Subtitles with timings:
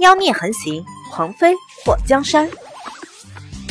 [0.00, 2.48] 妖孽横行，狂妃祸江山。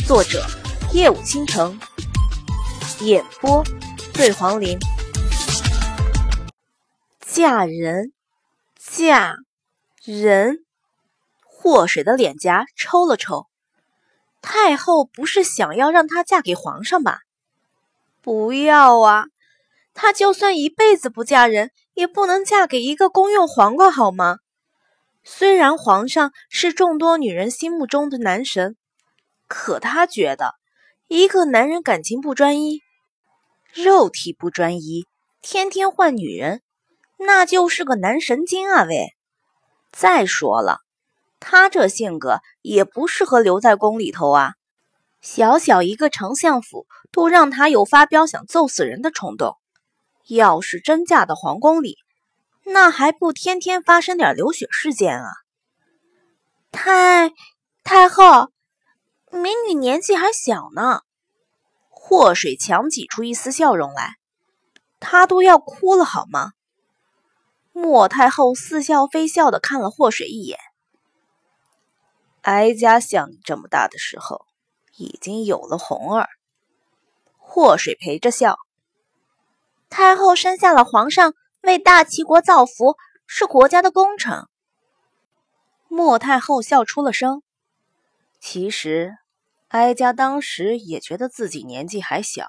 [0.05, 0.45] 作者：
[0.91, 1.79] 夜舞倾城，
[2.99, 3.63] 演播：
[4.13, 4.77] 醉黄林。
[7.21, 8.11] 嫁人，
[8.77, 9.37] 嫁
[10.03, 10.65] 人。
[11.45, 13.47] 祸水的脸颊抽了抽。
[14.41, 17.19] 太后不是想要让她嫁给皇上吧？
[18.21, 19.27] 不要啊！
[19.93, 24.39] 她就算一辈子不嫁人，也不能嫁给一个公用黄瓜，好吗？
[25.29, 28.77] 虽然皇上是众多女人心目中的男神，
[29.45, 30.53] 可他觉得，
[31.09, 32.81] 一个男人感情不专一，
[33.73, 35.05] 肉体不专一，
[35.41, 36.61] 天天换女人，
[37.17, 38.85] 那就是个男神经啊！
[38.85, 39.17] 喂，
[39.91, 40.79] 再说了，
[41.41, 44.53] 他这性格也不适合留在宫里头啊。
[45.19, 49.57] 小小一个丞相府，都让他有发飙想揍死人的冲动。
[50.29, 51.97] 要是真嫁到皇宫里，
[52.69, 55.31] 那还不天天发生点流血事件啊！
[56.69, 57.31] 太
[57.81, 58.51] 太后，
[59.31, 61.01] 民女年纪还小呢。
[61.89, 64.15] 祸水强挤出一丝笑容来，
[64.99, 66.51] 她都要哭了好吗？
[67.71, 70.59] 莫太后似笑非笑的看了祸水一眼。
[72.41, 74.45] 哀家像你这么大的时候，
[74.97, 76.27] 已经有了红儿。
[77.37, 78.57] 祸水陪着笑，
[79.89, 81.33] 太后生下了皇上。
[81.61, 84.47] 为大齐国造福是国家的功臣。
[85.89, 87.41] 莫太后笑出了声。
[88.39, 89.15] 其实，
[89.69, 92.47] 哀家当时也觉得自己年纪还小，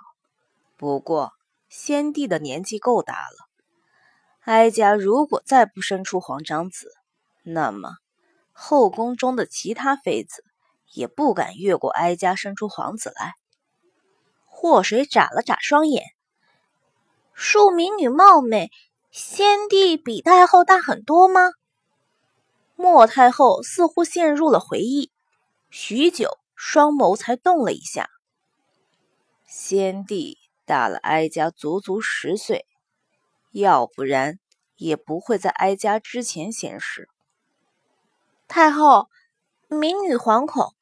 [0.77, 1.33] 不过
[1.69, 3.48] 先帝的年纪够大了。
[4.45, 6.93] 哀家如果再不生出皇长子，
[7.43, 7.97] 那么
[8.53, 10.45] 后宫中的其他妃子
[10.93, 13.34] 也不敢越过哀家生出皇子来。
[14.45, 16.05] 祸水眨了眨双眼，
[17.34, 18.70] 庶民女貌美。
[19.20, 21.50] 先帝比太后大很多吗？
[22.77, 25.10] 莫太后似乎陷入了回忆，
[25.70, 28.10] 许久，双眸才动了一下。
[29.44, 32.65] 先帝大了哀家足足十岁，
[33.50, 34.38] 要不然
[34.76, 37.09] 也不会在哀家之前先逝。
[38.47, 39.09] 太后，
[39.66, 40.76] 民女惶恐，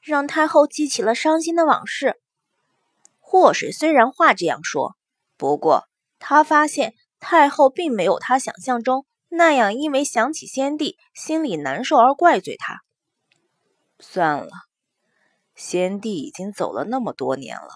[0.00, 2.20] 让太后记起了伤心的往事。
[3.20, 4.96] 祸水虽然话这样说，
[5.36, 5.84] 不过
[6.18, 6.92] 他发现。
[7.28, 12.82] 太后并没有他想象中那样，因为想起先帝心里难受而怪罪他。
[13.98, 14.50] 算了，
[15.56, 17.70] 先帝已经走了那么多年了，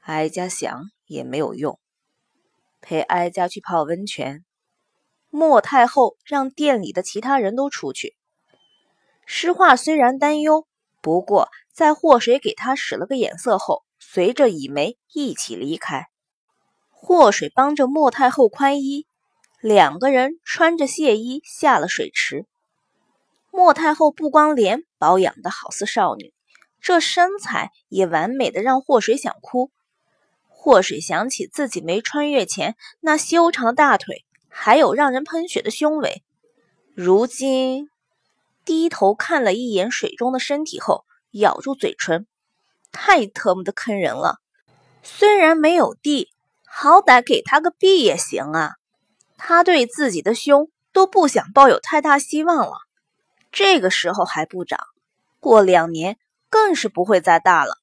[0.00, 1.80] 哀家想也没有用。
[2.82, 4.44] 陪哀家去泡温泉。
[5.30, 8.14] 莫太后让店里的其他人都出去。
[9.24, 10.68] 诗画虽然担忧，
[11.00, 16.08] 不过在祸水给他使了个眼色后，随着以梅一起离开。
[16.98, 19.06] 祸水帮着莫太后宽衣，
[19.60, 22.46] 两个人穿着亵衣下了水池。
[23.52, 26.32] 莫太后不光脸保养的好似少女，
[26.80, 29.70] 这身材也完美的让祸水想哭。
[30.48, 36.24] 祸水想起自己没穿越前那修长的大腿，还有让人喷血的胸围，
[36.94, 37.88] 如今
[38.64, 42.26] 低头看了一眼水中的身体后，咬住嘴唇，
[42.90, 44.40] 太特么的坑人了。
[45.04, 46.32] 虽然没有地。
[46.66, 48.74] 好歹给他个币也行啊！
[49.38, 52.72] 他对自己的胸都不想抱有太大希望了。
[53.50, 54.78] 这个时候还不长，
[55.40, 56.18] 过两年
[56.50, 57.78] 更是不会再大了。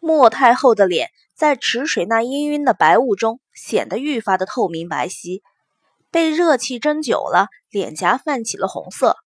[0.00, 5.42] 莫太后的脸在池水那氤氲的白雾中显得愈发的透明白皙，
[6.10, 9.16] 被热气蒸久了，脸颊泛起了红色。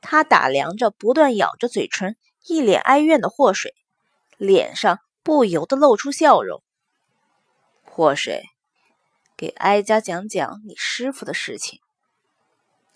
[0.00, 2.16] 她打量着不断咬着嘴唇、
[2.46, 3.74] 一脸哀怨的祸水，
[4.36, 6.62] 脸上不由得露出笑容。
[7.96, 8.42] 祸水，
[9.36, 11.78] 给哀家讲讲你师傅的事情。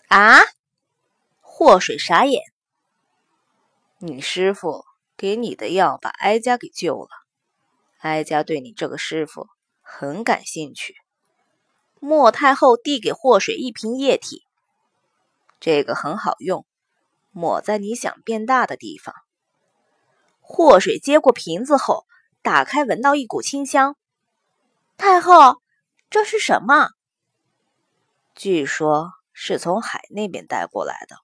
[0.09, 0.41] 啊！
[1.39, 2.41] 祸水傻眼。
[3.99, 4.83] 你师傅
[5.15, 7.07] 给你的药把哀家给救了，
[7.99, 9.47] 哀家对你这个师傅
[9.79, 10.95] 很感兴趣。
[12.01, 14.43] 莫太后递给祸水一瓶液体，
[15.61, 16.65] 这个很好用，
[17.31, 19.15] 抹在你想变大的地方。
[20.41, 22.05] 祸水接过瓶子后，
[22.41, 23.95] 打开，闻到一股清香。
[24.99, 25.61] 太后，
[26.09, 26.89] 这是什么？
[28.35, 31.15] 据说是从海那边带过来的，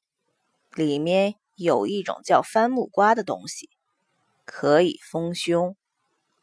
[0.71, 3.69] 里面有一种叫番木瓜的东西，
[4.45, 5.75] 可以丰胸。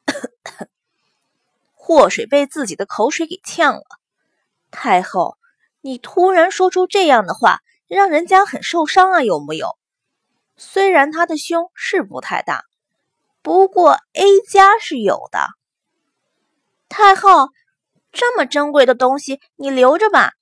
[1.73, 3.87] 祸水被自己的口水给呛了。
[4.71, 5.39] 太后，
[5.81, 9.79] 你突然说出这样的话，让人家很受伤啊，有木有？
[10.59, 12.67] 虽然他的胸是不太大，
[13.41, 15.49] 不过 A 加是有的。
[16.93, 17.49] 太后，
[18.13, 20.33] 这么珍贵的东西你留着吧，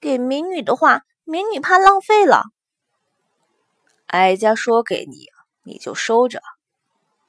[0.00, 2.44] 给民女的话，民女怕浪费了。
[4.06, 5.26] 哀家说给你，
[5.64, 6.40] 你就收着。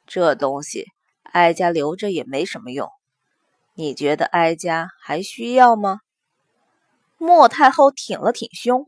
[0.06, 0.86] 这东西
[1.24, 2.90] 哀家留着也没什么用，
[3.74, 6.02] 你觉得哀家还需要吗？”
[7.18, 8.88] 莫太后挺了挺胸，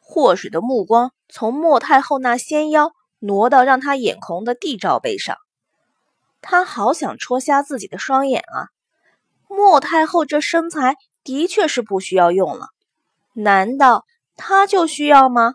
[0.00, 5.36] 祸水的目光从莫太后那纤腰挪到让她眼红的地罩杯上，
[6.40, 8.73] 她好想戳瞎自己的双眼啊！
[9.56, 12.68] 莫太后这身材的确是不需要用了，
[13.34, 14.04] 难道
[14.36, 15.54] 她就需要吗？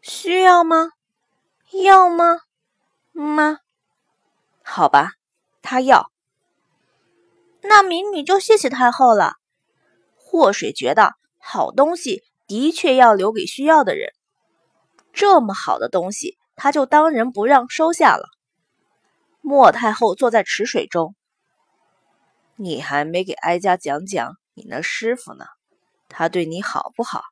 [0.00, 0.88] 需要吗？
[1.84, 2.40] 要吗？
[3.12, 3.58] 吗？
[4.62, 5.12] 好吧，
[5.60, 6.10] 她要。
[7.62, 9.34] 那民女就谢谢太后了。
[10.16, 14.12] 祸水觉得好东西的确要留给需要的人，
[15.12, 18.28] 这么好的东西，他就当仁不让收下了。
[19.40, 21.14] 莫太后坐在池水中。
[22.62, 25.46] 你还没给哀家讲讲你那师傅呢，
[26.10, 27.22] 他对你好不好？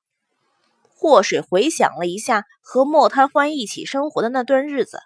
[0.97, 5.03] 祸水回想了一下和莫贪欢一起生活的那段日子，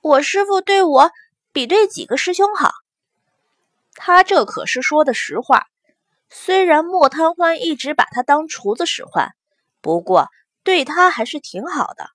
[0.00, 1.10] 我师傅对我
[1.52, 2.72] 比对几个师兄好。
[3.92, 5.66] 他这可是说的实话。
[6.30, 9.34] 虽然莫贪欢一直把他当厨子使唤，
[9.82, 10.28] 不过
[10.62, 12.08] 对他还是挺好的。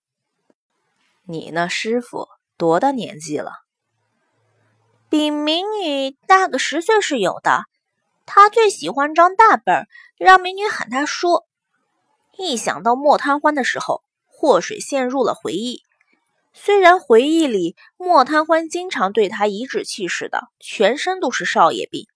[1.24, 3.65] 你那师傅多大年纪了？
[5.18, 7.64] 比民女大个十岁是有的，
[8.26, 11.46] 他最喜欢张大本，让民女喊他叔。
[12.38, 15.84] 一想到莫贪欢的时候，祸水陷入了回忆。
[16.52, 22.08] 虽然回忆里莫贪欢经常对他颐指气使的，全身都是少爷病，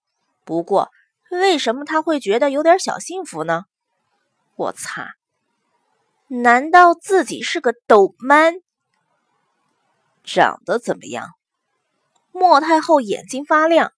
[0.43, 0.89] 不过
[1.31, 3.63] 为什么他会觉得有点小幸福呢？
[4.57, 5.13] 我擦！
[6.27, 8.55] 难道自己是个抖 man？
[10.21, 11.38] 长得怎么样？
[12.39, 13.91] 莫太后眼睛发亮，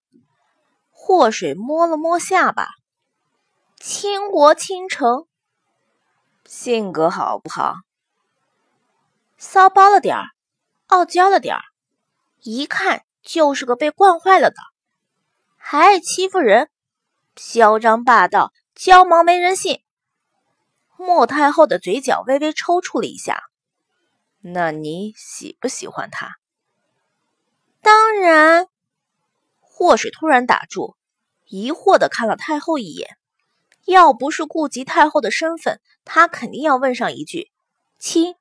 [0.90, 2.70] 祸水摸了摸下巴，
[3.80, 5.28] 倾国倾城。
[6.44, 7.76] 性格好不好？
[9.38, 10.26] 骚包了点儿，
[10.88, 11.62] 傲娇了点儿，
[12.42, 14.58] 一看就是个被惯坏了的，
[15.56, 16.72] 还爱欺负人，
[17.36, 19.84] 嚣张霸道，娇毛没人性。
[20.98, 23.44] 莫太后的嘴角微微抽搐了一下。
[24.40, 26.41] 那你喜不喜欢他？
[27.82, 28.68] 当然，
[29.60, 30.96] 祸水突然打住，
[31.48, 33.18] 疑惑的看了太后一眼。
[33.86, 37.52] 要不是顾及太后的身份，他肯定要问上一句
[37.98, 38.36] ：“亲，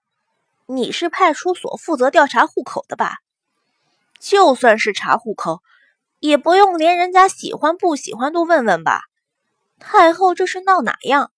[0.67, 3.17] 你是派出所负责调查户口的吧？
[4.19, 5.63] 就算是查户口，
[6.19, 9.01] 也不用连人家喜欢不喜欢都问问吧？”
[9.81, 11.33] 太后这是闹哪样？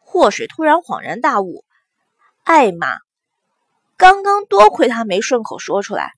[0.00, 1.64] 祸水突然恍然大悟
[2.42, 2.88] ：“艾玛，
[3.96, 6.10] 刚刚多亏他没顺口说出来。”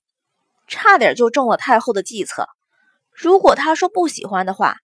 [0.69, 2.47] 差点就中了太后的计策。
[3.11, 4.77] 如果他说不喜欢的话，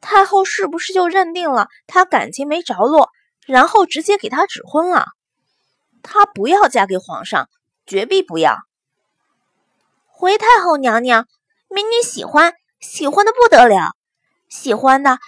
[0.00, 3.10] 太后是不是就认定了他感情没着落，
[3.46, 5.06] 然后直接给他指婚了？
[6.02, 7.48] 她不要嫁给皇上，
[7.86, 8.56] 绝壁不要。
[10.06, 11.26] 回太后娘娘，
[11.68, 13.92] 民女喜欢，喜欢的不得了，
[14.48, 15.18] 喜欢的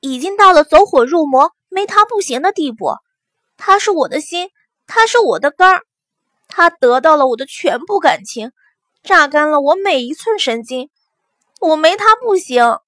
[0.00, 2.94] 已经到了走火入魔、没他不行的地步。
[3.56, 4.50] 他是我的心，
[4.86, 5.82] 他是我的肝儿，
[6.48, 8.52] 他得到了我的全部感情。
[9.06, 10.90] 榨干了我每一寸神经，
[11.60, 12.80] 我没他不行。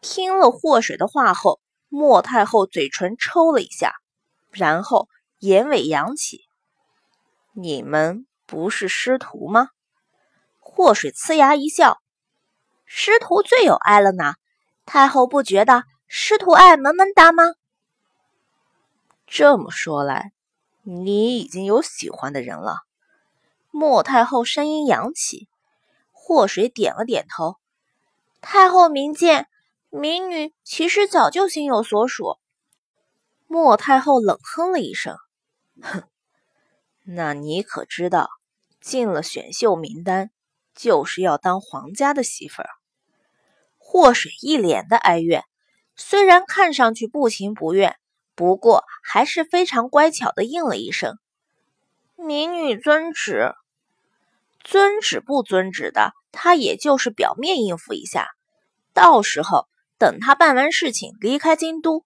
[0.00, 3.94] 听了祸水的话后，莫太后嘴唇抽了一下，
[4.50, 6.48] 然后眼尾扬起
[7.54, 9.68] ：“你们不是师徒吗？”
[10.58, 12.00] 祸水呲牙一笑
[12.84, 14.34] ：“师徒最有爱了呢，
[14.84, 17.44] 太后不觉得师徒爱萌萌哒吗？”
[19.24, 20.32] 这么说来，
[20.82, 22.87] 你已经有喜欢的人了。
[23.70, 25.48] 莫太后声音扬起，
[26.12, 27.56] 祸水点了点头。
[28.40, 29.48] 太后明鉴，
[29.90, 32.36] 民女其实早就心有所属。
[33.46, 35.16] 莫太后冷哼了一声
[35.80, 36.02] ：“哼，
[37.04, 38.28] 那你可知道，
[38.80, 40.30] 进了选秀名单，
[40.74, 42.68] 就是要当皇家的媳妇儿？”
[43.78, 45.44] 祸水一脸的哀怨，
[45.96, 47.96] 虽然看上去不情不愿，
[48.34, 51.18] 不过还是非常乖巧的应了一声
[52.18, 53.54] ：“民女遵旨。”
[54.64, 58.28] 遵旨不遵旨的，他也就是表面应付一下。
[58.92, 62.04] 到时候等他办完事情离开京都，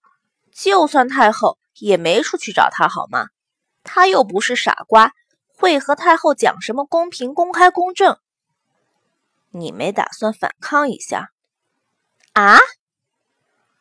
[0.52, 3.26] 就算太后也没处去找他，好吗？
[3.83, 5.12] 他又不是傻瓜，
[5.57, 8.16] 会和太后讲什么公平、公开、公正？
[9.50, 11.31] 你没打算反抗一下？
[12.35, 12.59] 啊？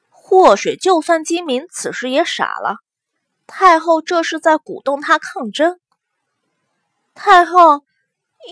[0.10, 2.78] 祸水就算精明，此时也傻了。
[3.46, 5.80] 太后这是在鼓动他抗争？
[7.14, 7.84] 太后。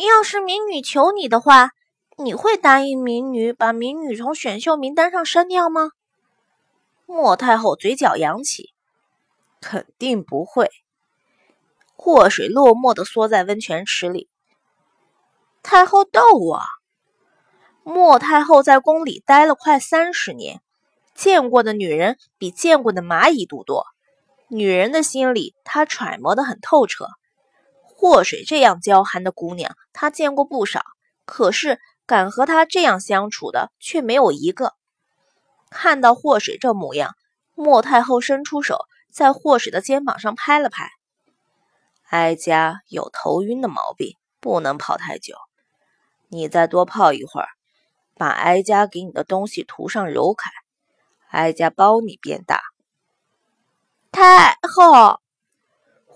[0.08, 1.72] 要是民女求你的话，
[2.16, 5.90] 你会答应民女把民女从选秀名单上删掉吗？
[7.08, 8.70] 莫太后嘴角扬起，
[9.60, 10.70] 肯定不会。
[11.96, 14.30] 祸水落寞地缩在温泉池里。
[15.64, 16.62] 太后逗我。
[17.82, 20.62] 莫太后在宫里待了快三十年，
[21.16, 23.88] 见过的女人比见过的蚂蚁都多。
[24.50, 27.08] 女人的心理，她揣摩的很透彻。
[28.00, 30.86] 祸水这样娇憨的姑娘，她见过不少，
[31.26, 34.74] 可是敢和她这样相处的却没有一个。
[35.70, 37.14] 看到祸水这模样，
[37.56, 40.90] 莫太后伸出手，在祸水的肩膀上拍了拍。
[42.08, 45.36] 哀家有头晕的毛病，不能泡太久。
[46.30, 47.50] 你再多泡一会儿，
[48.16, 50.50] 把哀家给你的东西涂上揉开，
[51.32, 52.62] 哀家包你变大。
[54.10, 55.20] 太后，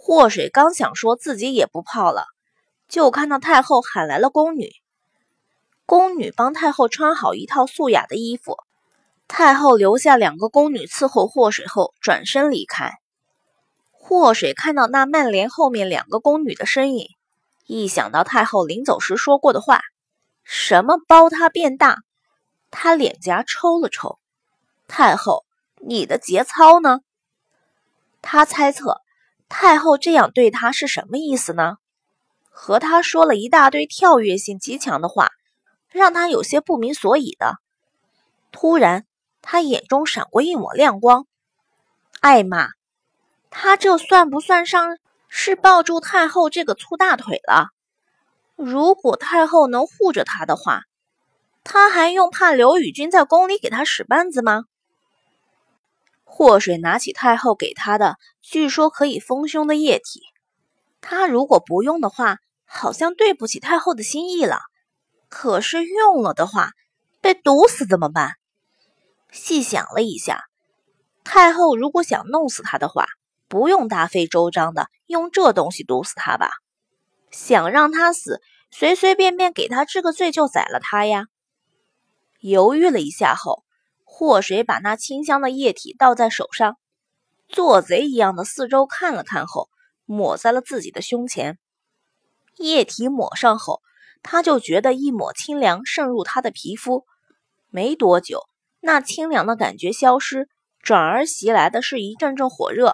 [0.06, 2.26] 祸水刚想说自己也不泡了，
[2.90, 4.70] 就看到太后喊来了宫女。
[5.86, 8.58] 宫女帮太后穿好一套素雅的衣服。
[9.30, 12.96] 太后留下两个宫女伺候祸水后，转身离开。
[13.94, 17.08] 祸水看到那曼帘后面两个宫女的身影，
[17.66, 19.84] 一想到太后临走时说过的话，
[20.44, 22.00] 什么包她变大，
[22.70, 24.20] 他脸颊抽了抽。
[24.90, 25.46] 太后，
[25.80, 27.00] 你的节操呢？
[28.22, 29.00] 他猜测
[29.50, 31.78] 太后这样对他是什么意思呢？
[32.50, 35.30] 和他说了一大堆跳跃性极强的话，
[35.90, 37.58] 让他有些不明所以的。
[38.52, 39.06] 突然。
[39.46, 41.26] 他眼中闪过一抹亮光，
[42.22, 42.70] 艾玛，
[43.50, 44.98] 他这算不算上
[45.28, 47.68] 是抱住太后这个粗大腿了？
[48.56, 50.84] 如果太后能护着他的话，
[51.66, 54.64] 他还用怕刘宇君在宫里给他使绊子吗？
[56.36, 60.24] 祸水拿起太后给他的，据说可以丰胸的液体，
[61.00, 64.58] 他如果不用的话，好像对不起太后的心意了。
[65.30, 66.72] 可是用了的话，
[67.22, 68.32] 被毒死怎么办？
[69.32, 70.46] 细想了一下，
[71.24, 73.06] 太后如果想弄死他的话，
[73.48, 76.50] 不用大费周章的用这东西毒死他吧？
[77.30, 81.28] 想让他死，随随便便给他治个罪就宰了他呀？
[82.40, 83.63] 犹豫了一下后，
[84.16, 86.78] 祸水把那清香的液体倒在手上，
[87.48, 89.70] 做贼一样的四周看了看后，
[90.06, 91.58] 抹在了自己的胸前。
[92.58, 93.82] 液体抹上后，
[94.22, 97.08] 他就觉得一抹清凉渗入他的皮肤，
[97.72, 98.44] 没多久。
[98.82, 100.48] 那清凉的感觉消失，
[100.80, 102.94] 转而袭来的是一阵阵火热。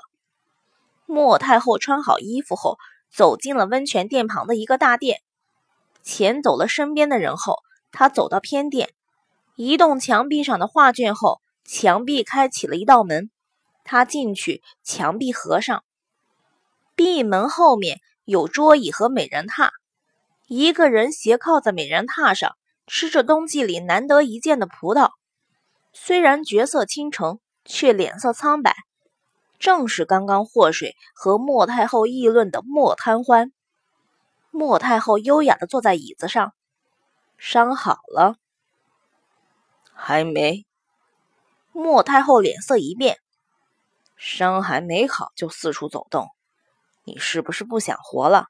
[1.05, 2.77] 莫太后穿好衣服后，
[3.11, 5.19] 走进了温泉殿旁的一个大殿，
[6.01, 7.57] 遣走了身边的人后，
[7.91, 8.93] 她走到偏殿，
[9.61, 13.29] 移动墙壁上的画卷后，墙壁开启了一道门。
[13.83, 15.83] 他进去，墙壁合上，
[16.95, 19.71] 闭门后面有桌椅和美人榻，
[20.47, 22.55] 一个人斜靠在美人榻上，
[22.87, 25.09] 吃着冬季里难得一见的葡萄。
[25.91, 28.73] 虽然绝色倾城，却脸色苍白，
[29.59, 33.51] 正是刚刚祸水和莫太后议论的莫贪欢。
[34.51, 36.53] 莫太后优雅的坐在椅子上，
[37.37, 38.37] 伤好了？
[40.01, 40.65] 还没。
[41.73, 43.17] 莫太后脸色一变，
[44.15, 46.29] 伤还没好就四处走动，
[47.03, 48.47] 你是不是不想活了？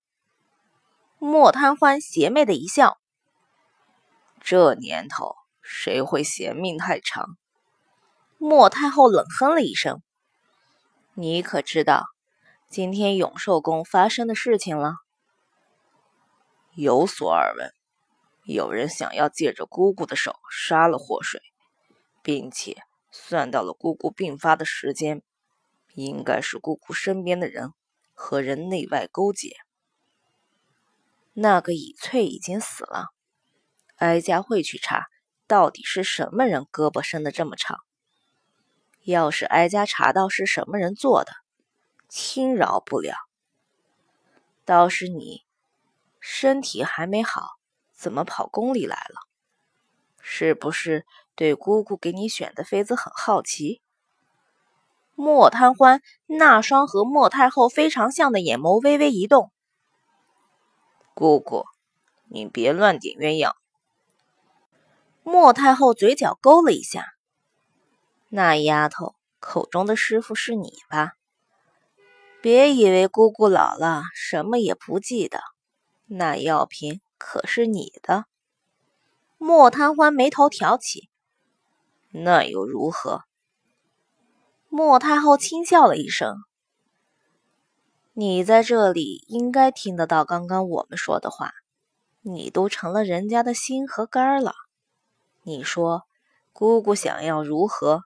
[1.17, 2.97] 莫贪欢邪魅的一笑，
[4.39, 5.35] 这年头。
[5.61, 7.37] 谁会嫌命太长？
[8.39, 10.01] 莫太后冷哼了一声
[11.13, 12.05] ：“你可知道
[12.67, 14.95] 今天永寿宫发生的事情了？”
[16.73, 17.71] 有所耳闻，
[18.51, 21.39] 有人想要借着姑姑的手杀了祸水，
[22.23, 25.21] 并且算到了姑姑病发的时间，
[25.93, 27.73] 应该是姑姑身边的人
[28.15, 29.55] 和人内外勾结。
[31.33, 33.09] 那个乙翠已经死了，
[33.97, 35.05] 哀家会去查。
[35.45, 37.77] 到底是什么人胳膊伸得这么长？
[39.03, 41.31] 要是哀家查到是什么人做的，
[42.07, 43.15] 轻饶不了。
[44.65, 45.43] 倒是你，
[46.19, 47.58] 身体还没好，
[47.99, 49.19] 怎么跑宫里来了？
[50.21, 53.81] 是不是对姑姑给你选的妃子很好奇？
[55.15, 59.51] 莫贪欢那双和莫太后非常像的眼眸微微一动。
[61.13, 61.65] 姑姑，
[62.29, 63.51] 你别乱点鸳鸯。
[65.23, 67.05] 莫太后嘴角勾了一下，
[68.29, 71.15] 那丫头口中的师傅是你吧？
[72.41, 75.41] 别以为姑姑老了什么也不记得，
[76.05, 78.25] 那药瓶可是你的。
[79.38, 81.09] 莫贪欢眉头挑起，
[82.11, 83.25] 那又如何？
[84.69, 86.38] 莫太后轻笑了一声，
[88.13, 91.53] 你在这里应该听得到刚刚我们说的话，
[92.21, 94.53] 你都成了人家的心和肝了。
[95.43, 96.03] 你说，
[96.51, 98.03] 姑姑想要如何？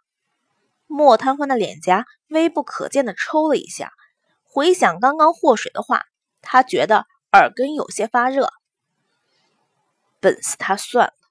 [0.88, 3.92] 莫贪欢的脸颊微不可见的抽了一下，
[4.44, 6.04] 回想刚刚祸水的话，
[6.42, 8.50] 他觉得耳根有些发热。
[10.24, 11.23] 笨死他算了。